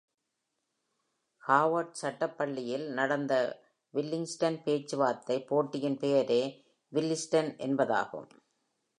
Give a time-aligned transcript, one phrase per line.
[1.47, 3.33] Harvard சட்டப் பள்ளியில் நடந்த
[3.93, 6.65] வில்லிஸ்டன் பேச்சுவார்த்தை போட்டியின் பெயரே
[6.93, 8.27] வில்லிஸ்டன் என்பதாகும்.